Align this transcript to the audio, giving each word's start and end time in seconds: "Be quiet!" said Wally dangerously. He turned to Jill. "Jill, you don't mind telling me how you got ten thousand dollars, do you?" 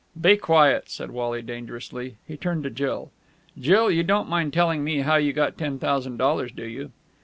"Be 0.19 0.35
quiet!" 0.35 0.89
said 0.89 1.11
Wally 1.11 1.43
dangerously. 1.43 2.15
He 2.27 2.35
turned 2.35 2.63
to 2.63 2.71
Jill. 2.71 3.11
"Jill, 3.59 3.91
you 3.91 4.01
don't 4.01 4.27
mind 4.27 4.51
telling 4.51 4.83
me 4.83 5.01
how 5.01 5.17
you 5.17 5.31
got 5.31 5.59
ten 5.59 5.77
thousand 5.77 6.17
dollars, 6.17 6.51
do 6.51 6.65
you?" 6.65 6.91